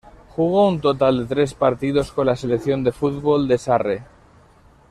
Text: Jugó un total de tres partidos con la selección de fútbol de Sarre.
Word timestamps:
Jugó 0.29 0.67
un 0.67 0.81
total 0.81 1.19
de 1.19 1.25
tres 1.25 1.53
partidos 1.53 2.11
con 2.11 2.25
la 2.25 2.35
selección 2.35 2.83
de 2.83 2.91
fútbol 2.91 3.47
de 3.47 3.57
Sarre. 3.59 4.03